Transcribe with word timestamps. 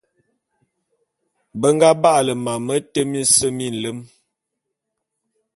Be 1.59 1.67
nga 1.75 1.89
ba'ale 2.01 2.33
mam 2.43 2.61
mete 2.65 3.01
mese 3.11 3.47
minlem. 3.57 3.99